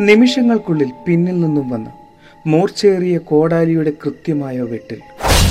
[0.00, 1.90] നിമിഷങ്ങൾക്കുള്ളിൽ പിന്നിൽ നിന്നും വന്ന്
[2.46, 5.00] മൂർച്ചേറിയ കോടാലിയുടെ കൃത്യമായ വെട്ടിൽ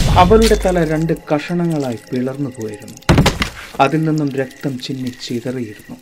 [0.09, 2.97] അവളുടെ തല രണ്ട് കഷണങ്ങളായി പിളർന്നു പോയിരുന്നു.
[3.79, 5.95] അതിൽ നിന്നും രക്തം ചിന്നി ചിതറിയിരുന്നു.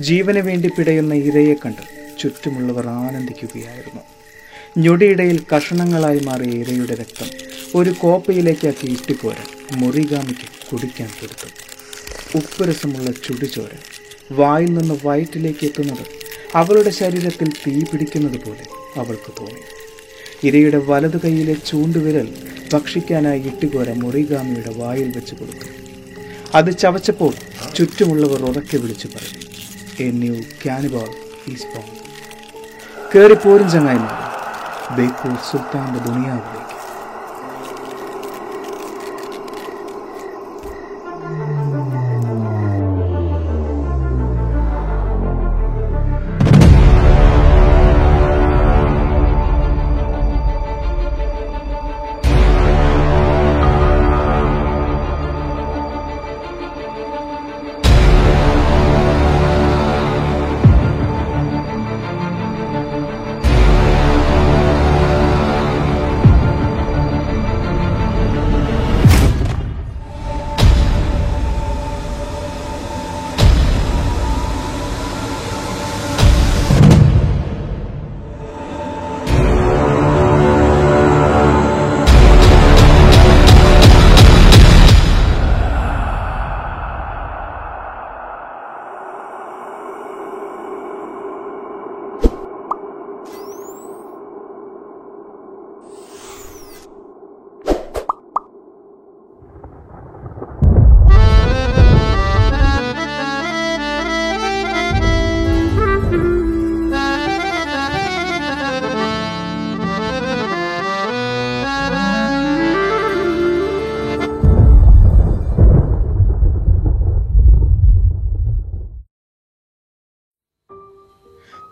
[0.00, 1.82] ജീവന് വേണ്ടി പിടയുന്ന ഇരയെ കണ്ട്
[2.18, 4.00] ചുറ്റുമുള്ളവർ ആനന്ദിക്കുകയായിരുന്നു.
[4.78, 7.30] ഞൊടിയിടയിൽ കഷണങ്ങളായി മാറിയ ഇരയുടെ രക്തം
[7.74, 11.48] ഒരു കോപ്പയിലേക്കാക്കി ഇട്ടിപ്പോരാൻ മുറികാമിക്ക് കുടിക്കാൻ കൊടുത്തു.
[12.38, 13.70] ഉപ്പുരസമുള്ള ചുടുചോര
[14.32, 16.21] വായിൽ നിന്ന് വയറ്റിലേക്ക് എത്തുന്നത്
[16.60, 18.64] അവളുടെ ശരീരത്തിൽ തീ പിടിക്കുന്നത് പോലെ
[19.00, 19.62] അവൾക്ക് തോന്നി.
[20.46, 22.28] ഇരയുടെ വലതു കൈയിലെ ചൂണ്ടുവിരൽ
[22.72, 25.68] ഭക്ഷിക്കാനായി ഇട്ടുകോര മുറിഗാമിയുടെ വായിൽ വെച്ച് കൊടുത്തു.
[26.58, 27.32] അത് ചവച്ചപ്പോൾ
[27.76, 29.40] ചുറ്റുമുള്ളവർ ഉറക്കെ വിളിച്ചു പറഞ്ഞു
[30.04, 31.08] a new cannibal
[31.52, 31.88] is born
[33.12, 34.18] കയറിപ്പോരും ചങ്ങായിമാർ
[34.96, 36.61] ബേക്കൂർ സുൽത്താന്റെ ദുനിയാവിലേക്ക്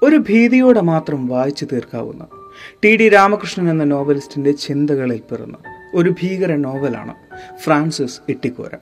[0.02, 2.26] ഒരു ഭീതിയോടെ മാത്രം വായിച്ചു തീർക്കാവുന്ന
[2.84, 5.56] ടി ഡി രാമകൃഷ്ണൻ എന്ന നോവലിസ്റ്റിന്റെ ചിന്തകളിൽ പിറന്ന
[5.94, 7.14] ഒരു ഭീകര നോവലാണ്
[7.58, 8.76] ഫ്രാൻസിസ് ഇട്ടിക്കോര.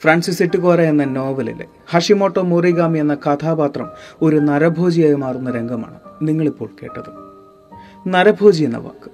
[0.00, 3.88] ഫ്രാൻസിസ് ഇട്ടിക്കോര എന്ന നോവലിലെ ഹഷിമോട്ടോ മോറിഗാമി എന്ന കഥാപാത്രം
[4.22, 7.10] ഒരു നരഭോജിയായി മാറുന്ന രംഗമാണ് നിങ്ങളിപ്പോൾ കേട്ടത്.
[8.08, 9.10] നരഭോജി എന്ന വാക്ക്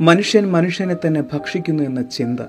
[0.00, 2.40] മനുഷ്യൻ മനുഷ്യനെ തന്നെ ഭക്ഷിക്കുന്നു എന്ന ചിന്ത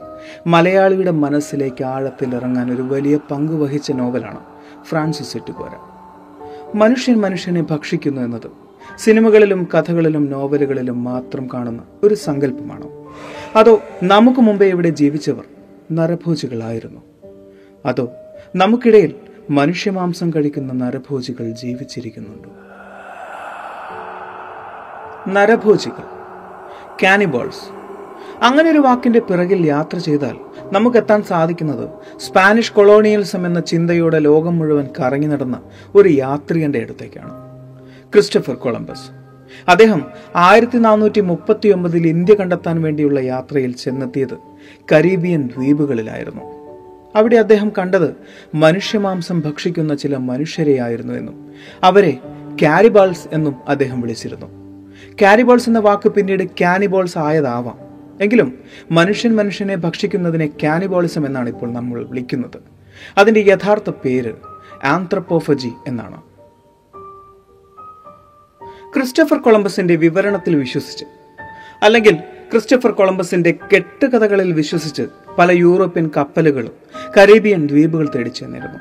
[0.48, 4.40] മലയാളിയുടെ മനസ്സിലേക്ക് ആഴത്തിൽ ഇറങ്ങാൻ ഒരു വലിയ പങ്ക് വഹിച്ച നോവലാണ്
[4.84, 5.95] ഫ്രാൻസിസ് ഇട്ടുകോര
[6.76, 8.52] മനുഷ്യൻ മനുഷ്യനെ ഭക്ഷിക്കുന്നു എന്നത്
[8.98, 13.14] സിനിമകളിലും കഥകളിലും നോവലുകളിലും മാത്രം കാണുന്ന ഒരു സങ്കല്പമാണോ?
[13.56, 15.44] അതോ നമുക്ക് മുമ്പേ ഇവിടെ ജീവിച്ചവർ
[15.92, 17.02] നരഭോജികളായിരുന്നു?
[17.86, 18.12] അതോ
[18.56, 19.16] നമുക്കിടയിൽ
[19.50, 22.50] മനുഷ്യമാംസം കഴിക്കുന്ന നരഭോജികൾ ജീവിച്ചിരിക്കുന്നുണ്ടോ?
[25.32, 26.04] നരഭോജികൾ
[27.04, 27.70] കാനിബോൾസ്
[28.44, 30.38] അങ്ങനെ ഒരു വാക്കിന്റെ പിറകിൽ യാത്ര ചെയ്താൽ
[30.72, 31.90] നമുക്കെത്താൻ സാധിക്കുന്നത്
[32.20, 35.60] സ്പാനിഷ് കൊളോണിയൽസം എന്ന ചിന്തയോടെ ലോകം മുഴുവൻ കറങ്ങി നടന്ന
[35.96, 37.30] ഒരു യാത്രികന്റെ അടുത്തേക്കാണ്.
[38.14, 39.26] Christopher Columbus.
[39.70, 40.06] അദ്ദേഹം
[40.36, 44.38] ആയിരത്തി നാനൂറ്റി മുപ്പത്തി ഒമ്പതിൽ ഇന്ത്യ കണ്ടെത്താൻ വേണ്ടിയുള്ള യാത്രയിൽ ചെന്നെത്തിയത്
[44.92, 46.42] കരീബിയൻ ദ്വീപുകളിലായിരുന്നു.
[47.16, 48.16] അവിടെ അദ്ദേഹം കണ്ടത്
[48.56, 51.52] മനുഷ്യമാംസം ഭക്ഷിക്കുന്ന ചില മനുഷ്യരെയായിരുന്നു എന്നും
[51.84, 52.18] അവരെ
[52.62, 54.46] കാരിബാൾസ് എന്നും അദ്ദേഹം വിളിച്ചിരുന്നു.
[55.22, 57.85] കാരിബോൾസ് എന്ന വാക്ക് പിന്നീട് കാനിബോൾസ് ആയതാവാം.
[58.22, 58.60] എങ്കിലും
[58.92, 62.62] മനുഷ്യൻ മനുഷ്യനെ ഭക്ഷിക്കുന്നതിനെ കാനിബോളിസം എന്നാണ് ഇപ്പോൾ നമ്മൾ വിളിക്കുന്നത്.
[63.18, 64.34] അതിന്റെ യഥാർത്ഥ പേര്
[64.84, 66.22] ആന്ത്രപ്പോഫജി എന്നാണ്.
[68.94, 71.06] ക്രിസ്റ്റഫർ കൊളംബസിന്റെ വിവരണത്തിൽ വിശ്വസിച്ച്
[71.82, 72.16] അല്ലെങ്കിൽ
[72.52, 75.02] ക്രിസ്റ്റഫർ കൊളംബസിന്റെ കെട്ടുകഥകളിൽ വിശ്വസിച്ച്
[75.38, 76.72] പല യൂറോപ്യൻ കപ്പലുകളും
[77.18, 78.80] കരീബിയൻ ദ്വീപുകൾ തേടി ചെന്നിരുന്നു.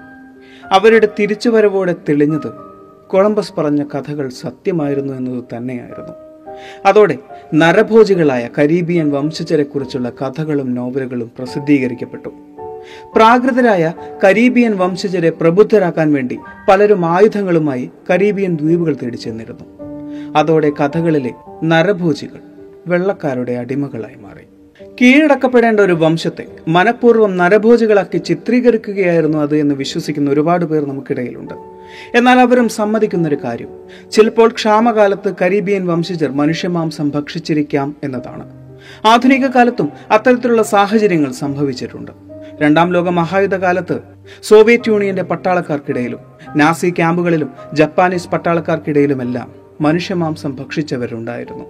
[0.72, 2.52] അവരുടെ തിരിച്ചുവരവോടെ തെളിഞ്ഞത്
[3.06, 6.23] കൊളംബസ് പറഞ്ഞ കഥകൾ സത്യമായിരുന്നു എന്നത് തന്നെയായിരുന്നു.
[6.86, 7.18] അതോടെ
[7.54, 12.28] നരഭോജികളായ കരീബിയൻ വംശജരെക്കുറിച്ചുള്ള കഥകളും നോവലുകളും പ്രസിദ്ധീകരിക്കപ്പെട്ടു.
[13.16, 13.92] പ്രാകൃതരായ
[14.24, 19.64] കരീബിയൻ വംശജരെ പ്രബുദ്ധരാക്കാൻ വേണ്ടി പലരും ആയുധങ്ങളുമായി കരീബിയൻ ദ്വീപുകൾ തേടി ചെന്നിരുന്നു.
[20.36, 21.32] അതോടെ കഥകളിലെ
[21.64, 22.40] നരഭോജികൾ
[22.86, 24.44] വെള്ളക്കാരുടെ അടിമകളായി മാറി.
[25.00, 31.73] കീഴടക്കപ്പെടേണ്ട ഒരു വംശത്തെ മനഃപൂർവം നരഭോജികളാക്കി ചിത്രീകരിക്കുകയായിരുന്നു അത് എന്ന് വിശ്വസിക്കുന്ന ഒരുപാട് പേർ നമുക്കിടയിലുണ്ട്.
[32.14, 33.68] എന്നാൽ അവരും സമ്മതിക്കുന്നൊരു കാര്യം.
[34.10, 38.50] ചിലപ്പോൾ ക്ഷാമകാലത്ത് കരീബിയൻ വംശജർ മനുഷ്യമാംസം ഭക്ഷിച്ചിരിക്കാം എന്നതാണ്.
[39.06, 42.12] ആധുനിക കാലത്തും അത്തരത്തിലുള്ള സാഹചര്യങ്ങൾ സംഭവിച്ചിട്ടുണ്ട്.
[42.62, 44.00] രണ്ടാം ലോക മഹായുദ്ധ കാലത്ത്
[44.42, 46.18] സോവിയറ്റ് യൂണിയന്റെ പട്ടാളക്കാർക്കിടയിലും
[46.56, 51.64] നാസി ക്യാമ്പുകളിലും ജപ്പാനീസ് പട്ടാളക്കാർക്കിടയിലുമെല്ലാം മനുഷ്യമാംസം ഭക്ഷിച്ചവരുണ്ടായിരുന്നു.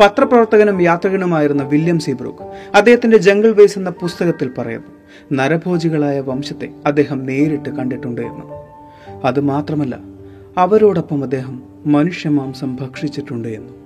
[0.00, 2.42] പത്രപ്രവർത്തകനും യാത്രികനുമായിരുന്ന വില്യം സീബ്രൂക്ക്
[2.76, 4.90] അദ്ദേഹത്തിന്റെ ജംഗിൾ വേസ് എന്ന പുസ്തകത്തിൽ പറയുന്നു
[5.32, 8.73] നരഭോജികളായ വംശത്തെ അദ്ദേഹം നേരിട്ട് കണ്ടിട്ടുണ്ട് എന്ന്
[9.24, 9.98] അത് മാത്രമല്ല
[10.58, 13.84] അവരോടൊപ്പം അദ്ദേഹം മനുഷ്യമാംസം ഭക്ഷിച്ചിട്ടുണ്ട് എന്ന്.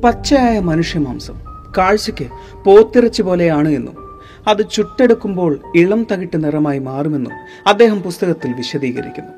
[0.00, 1.34] പച്ചയായ മനുഷ്യമാംസം
[1.78, 2.28] കാഴ്ചയ്ക്ക്
[2.64, 4.04] പോത്തിറച്ചി പോലെയാണ് എന്നും.
[4.48, 7.32] അത് ചുട്ടെടുക്കുമ്പോൾ ഇളം തകിട്ട് നിറമായി മാറുമെന്നും
[7.66, 9.32] അദ്ദേഹം പുസ്തകത്തിൽ വിശദീകരിക്കുന്നു.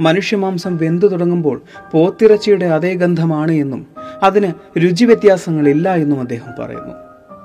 [0.00, 1.62] മനുഷ്യമാംസം വെന്തു തുടങ്ങുമ്പോൾ
[1.92, 3.86] പോത്തിറച്ചിയുടെ അതേ ഗന്ധമാണ് എന്നും
[4.22, 6.94] അതിന് രുചി വ്യത്യാസങ്ങളില്ല എന്നും അദ്ദേഹം പറയുന്നു.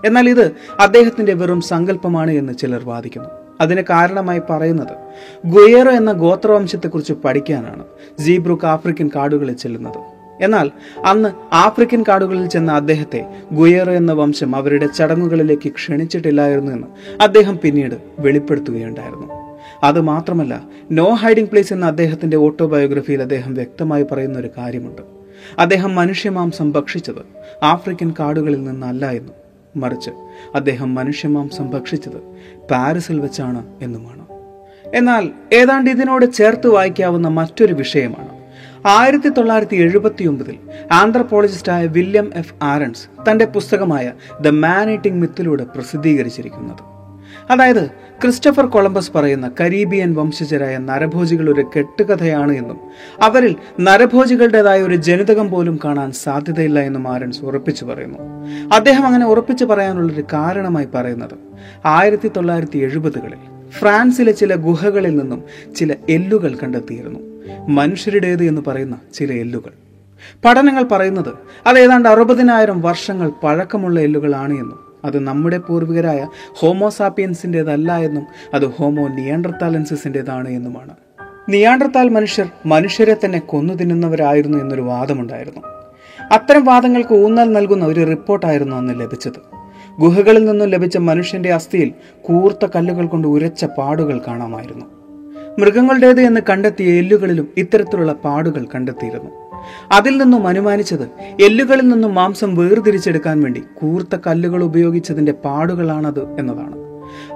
[0.05, 3.29] എന്നാൽ ഇത് അദ്ദേഹത്തിന്റെ വെറും സങ്കല്പമാണ് എന്ന് ചിലർ വാദിക്കുന്നു.
[3.59, 4.95] അതിന് കാരണമായി പറയുന്നത്.
[5.45, 7.83] ഗുയേറോ എന്ന ഗോത്രവംശത്തെക്കുറിച്ച് പഠിക്കാനാണ്
[8.19, 10.19] ജീബ്രുക്ക് ആഫ്രിക്കൻ കാടുകളിൽ ചെല്ലുന്നത്.
[10.43, 10.71] എന്നാൽ
[11.05, 16.87] അന്ന് ആഫ്രിക്കൻ കാടുകളിൽ ചെന്ന അദ്ദേഹത്തെ ഗുയേറോ എന്ന വംശം അവരുടെ ചടങ്ങുകളിലേക്ക് ക്ഷണിച്ചിട്ടില്ലായിരുന്നു എന്ന്
[17.21, 19.33] അദ്ദേഹം പിന്നീട് വെളിപ്പെടുത്തുകയുണ്ടായിരുന്നു.
[19.83, 20.61] അത് മാത്രമല്ല
[20.91, 25.01] നോ ഹൈഡിംഗ് പ്ലേസ് എന്ന അദ്ദേഹത്തിന്റെ ഓട്ടോബയോഗ്രഫിയിൽ അദ്ദേഹം വ്യക്തമായി പറയുന്ന ഒരു കാര്യമുണ്ട്.
[25.59, 29.39] അദ്ദേഹം മനുഷ്യമാംസം ഭക്ഷിച്ചത് ആഫ്രിക്കൻ കാടുകളിൽ നിന്നല്ല എന്നും
[29.81, 30.09] മറിച്ച്
[30.55, 32.19] അദ്ദേഹം മനുഷ്യമാംസം ഭക്ഷിച്ചത്
[32.71, 34.19] പാരീസിൽ വെച്ചാണ് എന്നുമാണ്
[34.95, 38.39] എന്നാൽ ഏതാണ്ട് ഇതിനോട് ചേർത്ത് വായിക്കാവുന്ന മറ്റൊരു വിഷയമാണ്.
[38.87, 40.57] ആയിരത്തി തൊള്ളായിരത്തി എഴുപത്തി ഒമ്പതിൽ
[40.91, 46.98] ആന്ത്രപ്പോളജിസ്റ്റായ വില്യം എഫ് ആരൻസ് തന്റെ പുസ്തകമായ ദ മാൻ ഈറ്റിംഗ് മിത്തിലൂടെ പ്രസിദ്ധീകരിച്ചിരിക്കുന്നത്.
[47.49, 47.89] അതായത്
[48.21, 52.79] ക്രിസ്റ്റഫർ കൊളംബസ് പറയുന്ന കരീബിയൻ വംശജരായ നരഭോജികൾ ഒരു കെട്ടുകഥയാണ് എന്നും
[53.21, 58.19] അവരിൽ നരഭോജികളുടേതായ ഒരു ജനിതകം പോലും കാണാൻ സാധ്യതയില്ല എന്നും ആരൻസ് ഉറപ്പിച്ചു പറയുന്നു.
[58.73, 61.37] അദ്ദേഹം അങ്ങനെ ഉറപ്പിച്ചു പറയാനുള്ളൊരു കാരണമായി പറയുന്നത്
[61.85, 65.43] ആയിരത്തി തൊള്ളായിരത്തി എഴുപതുകളിൽ ഫ്രാൻസിലെ ചില ഗുഹകളിൽ നിന്നും
[65.75, 67.19] ചില എല്ലുകൾ കണ്ടെത്തിയിരുന്നു.
[67.67, 69.71] മനുഷ്യരുടേത് എന്ന് പറയുന്ന ചില എല്ലുകൾ.
[70.45, 71.33] പഠനങ്ങൾ പറയുന്നത്
[71.67, 80.49] അത് ഏതാണ്ട് അറുപതിനായിരം വർഷങ്ങൾ പഴക്കമുള്ള എല്ലുകളാണ് എന്നും അത് നമ്മുടെ പൂർവികരായ ഹോമോസാപ്പിയൻസിന്റെതല്ല എന്നും അത് ഹോമോ നിയാണ്ടർത്താലൻസിന്റെതാണ്
[80.49, 80.93] എന്നുമാണ്.
[81.49, 85.61] നിയാണ്ടർത്താൽ മനുഷ്യർ മനുഷ്യരെ തന്നെ കൊന്നു തിന്നുന്നവരായിരുന്നു എന്നൊരു വാദമുണ്ടായിരുന്നു.
[86.31, 89.59] അത്തരം വാദങ്ങൾക്ക് ഊന്നൽ നൽകുന്ന ഒരു റിപ്പോർട്ടായിരുന്നു അന്ന് ലഭിച്ചത്.
[89.99, 94.85] ഗുഹകളിൽ നിന്നും ലഭിച്ച മനുഷ്യന്റെ അസ്ഥിയിൽ കൂർത്ത കല്ലുകൾ കൊണ്ട് ഉരച്ച പാടുകൾ കാണാമായിരുന്നു.
[95.59, 99.48] മൃഗങ്ങളുടേത് എന്ന് കണ്ടെത്തിയ എല്ലുകളിലും ഇത്തരത്തിലുള്ള പാടുകൾ കണ്ടെത്തിയിരുന്നു.
[99.91, 101.09] അതിൽ നിന്നും അനുമാനിച്ചത്
[101.41, 106.75] എല്ലുകളിൽ നിന്നും മാംസം വേർതിരിച്ചെടുക്കാൻ വേണ്ടി കൂർത്ത കല്ലുകൾ ഉപയോഗിച്ചതിന്റെ പാടുകളാണത് എന്നതാണ്.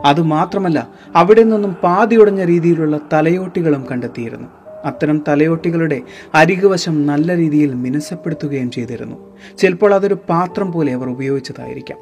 [0.06, 4.48] അതുമാത്രമല്ല അവിടെ നിന്നും പാതിയുടഞ്ഞ രീതിയിലുള്ള തലയോട്ടികളും കണ്ടെത്തിയിരുന്നു.
[4.86, 6.02] അത്തരം തലയോട്ടികളുടെ
[6.36, 9.38] അരികുവശം നല്ല രീതിയിൽ മിനുസപ്പെടുത്തുകയും ചെയ്തിരുന്നു.
[9.58, 11.98] ചിലപ്പോൾ അതൊരു പാത്രം പോലെ അവർ ഉപയോഗിച്ചതായിരിക്കാം.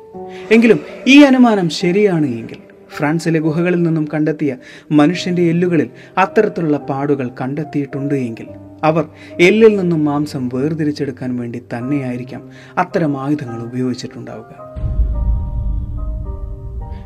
[0.51, 2.57] എങ്കിലും ഈ അനുമാനം ശരിയാണ് എങ്കിൽ
[2.97, 4.56] ഫ്രാൻസിലെ ഗുഹകളിൽ നിന്നും കണ്ടെത്തിയ
[4.91, 8.47] മനുഷ്യന്റെ എല്ലുകളിൽ അത്തരത്തിലുള്ള പാടുകൾ കണ്ടെത്തിയിട്ടുണ്ട് എങ്കിൽ
[8.83, 9.06] അവർ
[9.39, 14.72] എല്ലിൽ നിന്നും മാംസം വേർതിരിച്ചെടുക്കാൻ വേണ്ടി തന്നെയായിരിക്കാം അത്തരം ആയുധങ്ങൾ ഉപയോഗിച്ചിട്ടുണ്ടാവുക.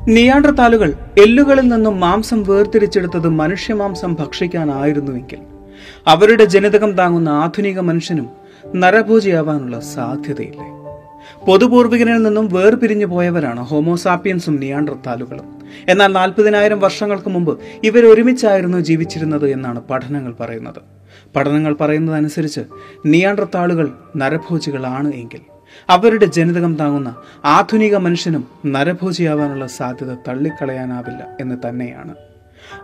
[0.07, 5.37] നിയാണ്ടർത്താലുകൾ എല്ലുകളിൽ നിന്നും മാംസം വേർതിരിച്ചെടുത്തത് മനുഷ്യമാംസം ഭക്ഷിക്കാനായിരുന്നുവെങ്കിൽ
[6.07, 8.29] അവരുടെ ജനിതകം താങ്ങുന്ന ആധുനിക മനുഷ്യനും
[8.75, 10.65] നരഭോജിയാവാനുള്ള സാധ്യതയില്ലേ.
[11.45, 15.55] പൊതുപൂർവികനിൽ നിന്നും വേർപിരിഞ്ഞു പോയവരാണ് ഹോമോസാപ്പിയൻസും നിയാണ്ടർത്താലുകളും
[15.89, 20.81] എന്നാൽ നാൽപ്പതിനായിരം വർഷങ്ങൾക്ക് മുമ്പ് ഇവരൊരുമിച്ചായിരുന്നു ജീവിച്ചിരുന്നത് എന്നാണ് പഠനങ്ങൾ പറയുന്നത്.
[21.35, 22.61] പഠനങ്ങൾ പറയുന്നതനുസരിച്ച്
[23.05, 25.39] നിയാണ്ടർത്താളുകൾ നരഭോജികളാണ് എങ്കിൽ
[25.89, 27.15] അവരുടെ ജനിതകം താങ്ങുന്ന
[27.45, 32.15] ആധുനിക മനുഷ്യനും നരഭോജിയാവാനുള്ള സാധ്യത തള്ളിക്കളയാനാവില്ല എന്ന് തന്നെയാണ്.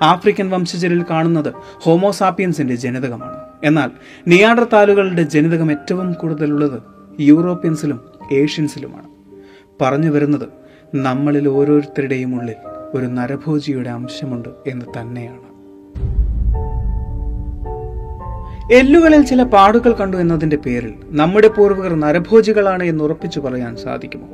[0.01, 3.39] ആഫ്രിക്കൻ വംശജരിൽ കാണുന്നത് ഹോമോസാപ്പിയൻസിന്റെ ജനിതകമാണ്.
[3.63, 3.89] എന്നാൽ
[4.27, 6.81] നിയാണ്ടർത്താലുകളുടെ ജനിതകം ഏറ്റവും കൂടുതലുള്ളത്
[7.19, 8.01] യൂറോപ്യൻസിലും
[8.33, 9.07] ഏഷ്യൻസിലുമാണ്.
[9.81, 10.49] പറഞ്ഞു വരുന്നത്
[10.95, 12.55] നമ്മളിൽ ഓരോരുത്തരുടെയും ഉള്ളിൽ
[12.93, 15.50] ഒരു നരഭോജിയുടെ അംശമുണ്ട് എന്ന് തന്നെയാണ്.
[18.71, 24.27] എല്ലുകളിൽ ചില പാടുകൾ കണ്ടു എന്നതിന്റെ പേരിൽ നമ്മുടെ പൂർവികർ നരഭോജികളാണ് എന്ന് ഉറപ്പിച്ചു പറയാൻ സാധിക്കുമോ?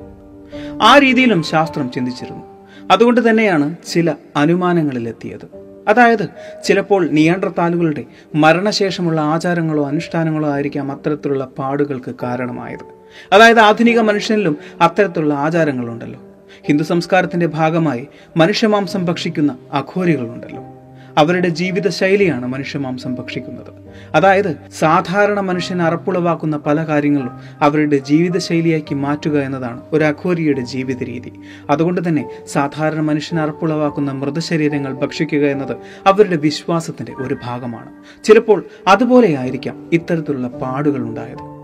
[0.84, 2.44] ആ രീതിയിലും ശാസ്ത്രം ചിന്തിച്ചിരുന്നു.
[2.92, 5.48] അതുകൊണ്ട് തന്നെയാണ് ചില അനുമാനങ്ങളിലെത്തിയത്.
[5.88, 6.28] അതായത്
[6.64, 8.04] ചിലപ്പോൾ നിയന്ത്രത്താലുകളുടെ
[8.36, 12.86] മരണശേഷമുള്ള ആചാരങ്ങളോ അനുഷ്ഠാനങ്ങളോ ആയിരിക്കാം അത്തരത്തിലുള്ള പാടുകൾക്ക് കാരണമായത്.
[13.34, 16.20] അതായത് ആധുനിക മനുഷ്യനിലും അത്തരത്തിലുള്ള ആചാരങ്ങളുണ്ടല്ലോ.
[16.64, 20.77] ഹിന്ദു സംസ്കാരത്തിന്റെ ഭാഗമായി മനുഷ്യമാംസം ഭക്ഷിക്കുന്ന അഘോരികളുണ്ടല്ലോ.
[21.18, 23.74] അവരുടെ ജീവിത ശൈലിയാണ് മനുഷ്യമാംസം ഭക്ഷിക്കുന്നത്.
[24.16, 27.32] അതായത് സാധാരണ മനുഷ്യൻ അറപ്പുളവാക്കുന്ന പല കാര്യങ്ങളും
[27.62, 31.34] അവരുടെ ജീവിത ശൈലിയാക്കി മാറ്റുക എന്നതാണ് ഒരു അഘോരിയുടെ ജീവിത രീതി
[31.70, 37.90] അതുകൊണ്ട് തന്നെ സാധാരണ മനുഷ്യൻ അറപ്പുളവാക്കുന്ന മൃതശരീരങ്ങൾ ഭക്ഷിക്കുക എന്നത് അവരുടെ വിശ്വാസത്തിന്റെ ഒരു ഭാഗമാണ്.
[38.24, 41.58] ചിലപ്പോൾ അതുപോലെയായിരിക്കാം ഇത്തരത്തിലുള്ള പാടുകൾ ഉണ്ടായത്.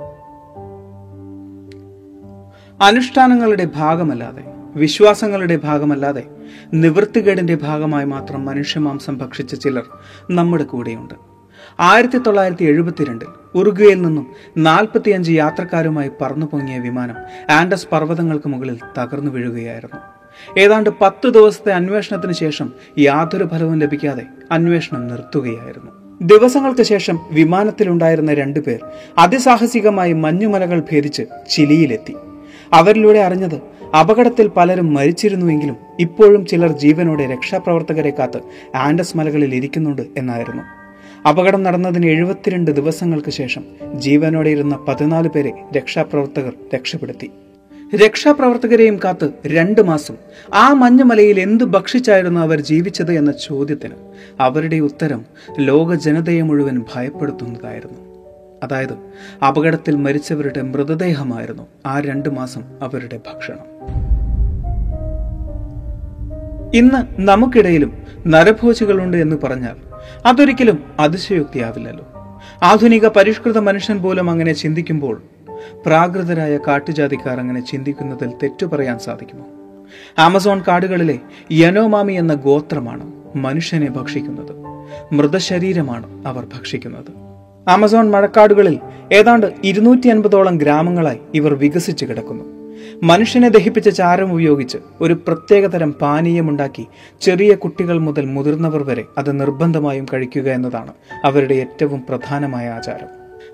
[2.83, 6.23] അനുഷ്ഠാനങ്ങളുടെ ഭാഗമല്ലാതെ വിശ്വാസങ്ങളുടെ ഭാഗമല്ലാതെ
[6.73, 9.83] നിവൃത്തികേടിന്റെ ഭാഗമായി മാത്രം മനുഷ്യമാംസം ഭക്ഷിച്ച ചിലർ
[10.31, 11.13] നമ്മുടെ കൂടെയുണ്ട്.
[11.79, 14.27] ആയിരത്തി തൊള്ളായിരത്തി എഴുപത്തിരണ്ടിൽ ഉറുഗ്വയിൽ നിന്നും
[14.57, 17.15] നാൽപ്പത്തിയഞ്ച് യാത്രക്കാരുമായി പറന്നു പൊങ്ങിയ വിമാനം
[17.51, 19.99] ആൻഡസ് പർവതങ്ങൾക്ക് മുകളിൽ തകർന്നു വീഴുകയായിരുന്നു.
[20.59, 25.91] ഏതാണ്ട് പത്ത് ദിവസത്തെ അന്വേഷണത്തിന് ശേഷം യാതൊരു ഫലവും ലഭിക്കാതെ അന്വേഷണം നിർത്തുകയായിരുന്നു.
[26.21, 28.79] ദിവസങ്ങൾക്ക് ശേഷം വിമാനത്തിലുണ്ടായിരുന്ന രണ്ടുപേർ
[29.17, 32.15] അതിസാഹസികമായി മഞ്ഞുമലകൾ ഭേദിച്ച് ചിലിയിലെത്തി.
[32.73, 33.61] അവരിലൂടെ അറിഞ്ഞത്
[33.99, 38.39] അപകടത്തിൽ പലരും മരിച്ചിരുന്നുവെങ്കിലും ഇപ്പോഴും ചിലർ ജീവനോടെ രക്ഷാപ്രവർത്തകരെ കാത്ത്
[38.75, 40.63] ആൻഡസ് മലകളിൽ ഇരിക്കുന്നുണ്ട് എന്നായിരുന്നു.
[41.27, 43.63] അപകടം നടന്നതിന് എഴുപത്തിരണ്ട് ദിവസങ്ങൾക്ക് ശേഷം
[43.95, 47.31] ജീവനോടെ ഇരുന്ന പതിനാല് പേരെ രക്ഷാപ്രവർത്തകർ രക്ഷപ്പെടുത്തി.
[48.05, 50.15] രക്ഷാപ്രവർത്തകരെയും കാത്ത് രണ്ട് മാസം.
[50.53, 53.93] ആ മഞ്ഞുമലയിൽ എന്ത് ഭക്ഷിച്ചായിരുന്നു അവർ ജീവിച്ചത് എന്ന ചോദ്യത്തിന്
[54.39, 55.25] അവരുടെ ഉത്തരം
[55.59, 58.12] ലോക ജനതയെ മുഴുവൻ ഭയപ്പെടുത്തുന്നതായിരുന്നു.
[58.63, 58.93] അതായത്
[59.47, 63.73] അപകടത്തിൽ മരിച്ചവരുടെ മൃതദേഹമായിരുന്നു ആ രണ്ട് മാസം അവരുടെ ഭക്ഷണം.
[66.75, 69.75] ഇന്ന് നമുക്കിടയിലും നരഭോജികളുണ്ട് എന്ന് പറഞ്ഞാൽ
[70.25, 72.05] അതൊരിക്കലും അതിശയോക്തിയാവില്ലല്ലോ.
[72.63, 75.23] ആധുനിക പരിഷ്കൃത മനുഷ്യൻ പോലും അങ്ങനെ ചിന്തിക്കുമ്പോൾ
[75.85, 79.45] പ്രാകൃതരായ കാട്ടുജാതിക്കാർ അങ്ങനെ ചിന്തിക്കുന്നതിൽ തെറ്റു പറയാൻ സാധിക്കുമോ?
[80.19, 81.19] ആമസോൺ കാടുകളിലെ
[81.51, 84.55] യനോമാമി എന്ന ഗോത്രമാണ് മനുഷ്യനെ ഭക്ഷിക്കുന്നത്.
[85.13, 87.32] മൃതശരീരമാണ് അവർ ഭക്ഷിക്കുന്നത്.
[87.67, 88.79] ആമസോൺ മഴക്കാടുകളിൽ
[89.11, 92.43] ഏതാണ്ട് ഇരുന്നൂറ്റി അൻപതോളം ഗ്രാമങ്ങളായി ഇവർ വികസിച്ചു കിടക്കുന്നു.
[93.03, 96.87] മനുഷ്യനെ ദഹിപ്പിച്ച ചാരം ഉപയോഗിച്ച് ഒരു പ്രത്യേകതരം പാനീയമുണ്ടാക്കി
[97.21, 100.93] ചെറിയ കുട്ടികൾ മുതൽ മുതിർന്നവർ വരെ അത് നിർബന്ധമായും കഴിക്കുക എന്നതാണ്
[101.25, 103.07] അവരുടെ ഏറ്റവും പ്രധാനമായ ആചാരം.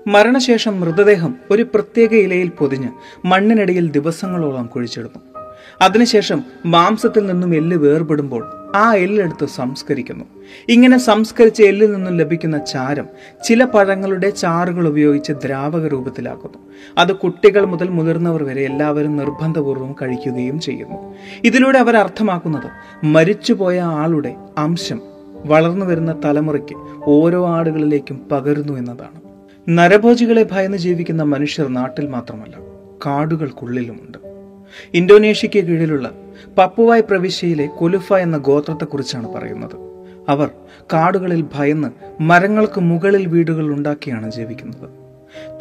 [0.06, 2.88] മരണശേഷം മൃതദേഹം ഒരു പ്രത്യേക ഇലയിൽ പൊതിഞ്ഞ്
[3.26, 5.39] മണ്ണിനടിയിൽ ദിവസങ്ങളോളം കുഴിച്ചിടുന്നു.
[5.82, 10.24] അതിനുശേഷം മാംസത്തിൽ നിന്നും എല്ല് വേർപെടുമ്പോൾ ആ എല്ലെടുത്ത് സംസ്കരിക്കുന്നു.
[10.68, 13.08] ഇങ്ങനെ സംസ്കരിച്ച എല്ലിൽ നിന്നും ലഭിക്കുന്ന ചാരം
[13.44, 16.58] ചില പഴങ്ങളുടെ ചാറുകൾ ഉപയോഗിച്ച് ദ്രാവക രൂപത്തിലാക്കുന്നു
[16.98, 21.14] അത് കുട്ടികൾ മുതൽ മുതിർന്നവർ വരെ എല്ലാവരും നിർബന്ധപൂർവം കഴിക്കുകയും ചെയ്യുന്നു.
[21.44, 22.70] ഇതിലൂടെ അവർ അർത്ഥമാക്കുന്നത്
[23.04, 25.00] മരിച്ചുപോയ ആളുടെ അംശം
[25.46, 29.20] വളർന്നു വരുന്ന തലമുറയ്ക്ക് ഓരോ ആടുകളിലേക്കും പകരുന്നു എന്നതാണ്.
[29.68, 32.56] നരഭോജികളെ ഭയന്ന് ജീവിക്കുന്ന മനുഷ്യർ നാട്ടിൽ മാത്രമല്ല
[33.06, 34.29] കാടുകൾക്കുള്ളിലുമുണ്ട്.
[34.94, 36.10] ഇന്തോനേഷ്യയ്ക്ക് കീഴിലുള്ള
[36.58, 39.90] പപ്പുവായ് പ്രവിശ്യയിലെ കൊലുഫ എന്ന ഗോത്രത്തെക്കുറിച്ചാണ് പറയുന്നത്.
[40.28, 40.50] അവർ
[40.92, 44.90] കാടുകളിൽ ഭയന്ന് മരങ്ങൾക്ക് മുകളിൽ വീടുകൾ ഉണ്ടാക്കിയാണ് ജീവിക്കുന്നത്.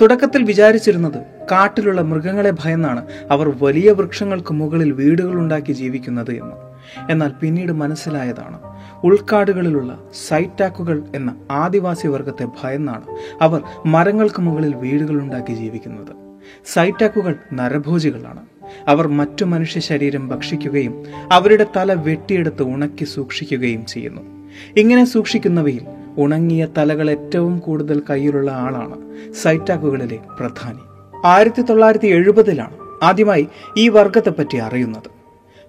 [0.01, 1.17] തുടക്കത്തിൽ വിചാരിച്ചിരുന്നത്
[1.51, 6.55] കാട്ടിലുള്ള മൃഗങ്ങളെ ഭയന്നാണ് അവർ വലിയ വൃക്ഷങ്ങൾക്ക് മുകളിൽ വീടുകൾ ഉണ്ടാക്കി ജീവിക്കുന്നത് എന്ന്.
[7.11, 8.59] എന്നാൽ പിന്നീട് മനസ്സിലായതാണ്
[9.03, 13.03] ഉൾക്കാടുകളിലുള്ള സൈറ്റാക്കുകൾ എന്ന ആദിവാസി വർഗത്തെ ഭയന്നാണ്
[13.41, 16.15] അവർ മരങ്ങൾക്ക് മുകളിൽ വീടുകൾ ഉണ്ടാക്കി ജീവിക്കുന്നത്.
[16.65, 18.58] സൈറ്റാക്കുകൾ നരഭോജികളാണ്.
[18.87, 24.21] അവർ മറ്റു മനുഷ്യ ശരീരം ഭക്ഷിക്കുകയും അവരുടെ തല വെട്ടിയെടുത്ത് ഉണക്കി സൂക്ഷിക്കുകയും ചെയ്യുന്നു.
[24.77, 25.85] ഇങ്ങനെ സൂക്ഷിക്കുന്നവയിൽ
[26.17, 28.97] ഉണങ്ങിയ തലകൾ ഏറ്റവും കൂടുതൽ കയ്യിലുള്ള ആളാണ്
[29.33, 30.83] സൈറ്റാക്കുകളിലെ പ്രധാനി.
[31.25, 33.47] ആയിരത്തി തൊള്ളായിരത്തി എഴുപതിലാണ് ആദ്യമായി
[33.77, 35.19] ഈ വർഗത്തെപ്പറ്റി അറിയുന്നത്.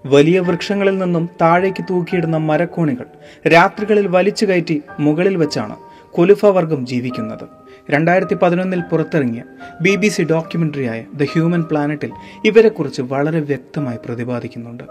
[0.07, 3.07] വലിയ വൃക്ഷങ്ങളിൽ നിന്നും താഴേക്ക് തൂക്കിയിടുന്ന മരക്കോണികൾ
[3.49, 5.77] രാത്രികളിൽ വലിച്ചു കയറ്റി മുകളിൽ വെച്ചാണ്
[6.13, 7.49] കൊലുഫ വർഗം ജീവിക്കുന്നത്.
[7.91, 9.43] രണ്ടായിരത്തി പതിനൊന്നിൽ പുറത്തിറങ്ങിയ
[9.81, 12.13] ബി ബി സി ഡോക്യുമെന്ററിയായ ദ ഹ്യൂമൻ പ്ലാനറ്റിൽ
[12.45, 14.85] ഇവരെക്കുറിച്ച് വളരെ വ്യക്തമായി പ്രതിപാദിക്കുന്നുണ്ട്.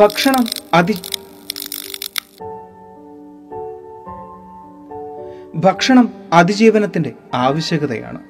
[0.00, 0.94] ഭക്ഷണം അതി
[5.54, 8.20] ഭക്ഷണം അതിജീവനത്തിന്റെ ആവശ്യകതയാണ്.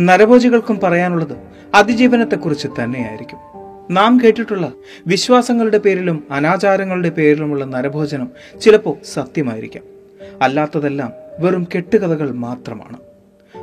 [0.00, 1.36] നരഭോജികൾക്കും പറയാനുള്ളത്
[1.74, 3.49] അതിജീവനത്തെക്കുറിച്ച് തന്നെയായിരിക്കും.
[3.90, 4.72] നാം കേട്ടിട്ടുള്ള
[5.06, 8.30] വിശ്വാസങ്ങളുടെ പേരിലും അനാചാരങ്ങളുടെ പേരിലുമുള്ള നരഭോജനം
[8.60, 9.84] ചിലപ്പോൾ സത്യമായിരിക്കാം.
[10.42, 12.96] അല്ലാത്തതെല്ലാം വെറും കെട്ടുകഥകൾ മാത്രമാണ്.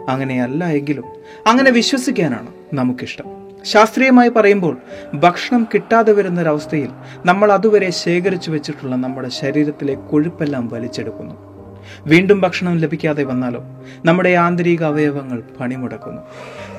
[0.09, 1.03] അങ്ങനെയല്ല എങ്കിലും
[1.47, 3.25] അങ്ങനെ വിശ്വസിക്കാനാണ് നമുക്കിഷ്ടം.
[3.63, 4.77] ശാസ്ത്രീയമായി പറയുമ്പോൾ
[5.13, 6.89] ഭക്ഷണം കിട്ടാതെ വരുന്നൊരവസ്ഥയിൽ
[7.25, 11.46] നമ്മൾ അതുവരെ ശേഖരിച്ചു വെച്ചിട്ടുള്ള നമ്മുടെ ശരീരത്തിലെ കൊഴുപ്പെല്ലാം വലിച്ചെടുക്കുന്നു.
[12.07, 13.63] വീണ്ടും ഭക്ഷണം ലഭിക്കാതെ വന്നാലോ?
[14.05, 16.21] നമ്മുടെ ആന്തരിക അവയവങ്ങൾ പണിമുടക്കുന്നു.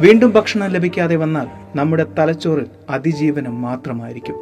[0.01, 4.35] വീണ്ടും ഭക്ഷണം ലഭിക്കാതെ വന്നാൽ നമ്മുടെ തലച്ചോറിൽ അതിജീവനം മാത്രമായിരിക്കും.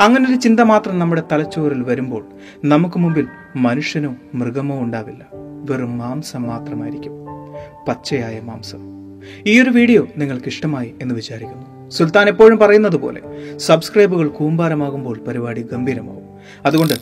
[0.00, 2.24] അങ്ങനൊരു ചിന്ത മാത്രം നമ്മുടെ തലച്ചോറിൽ വരുമ്പോൾ
[2.64, 5.26] നമുക്ക് മുമ്പിൽ മനുഷ്യനോ മൃഗമോ ഉണ്ടാവില്ല.
[5.70, 7.12] വെറും മാംസം മാത്രമായിരിക്കും.
[7.88, 8.96] പച്ചയായ മാംസം.
[9.46, 11.90] ഈ ഒരു വീഡിയോ നിങ്ങൾക്ക് ഇഷ്ടമായി എന്ന് വിചാരിക്കുന്നു.
[11.90, 13.20] സുൽത്താൻ എപ്പോഴും പറയുന്നത് പോലെ
[13.56, 16.22] സബ്സ്ക്രൈബുകൾ കൂമ്പാരമാകുമ്പോൾ പരിപാടി ഗംഭീരമാവും.
[16.66, 16.94] അതുകൊണ്ട്